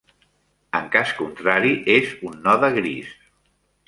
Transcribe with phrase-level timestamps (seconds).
[0.77, 3.13] En cas contrari, és un node gris.